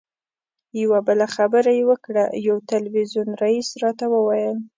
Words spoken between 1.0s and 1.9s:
بله خبره یې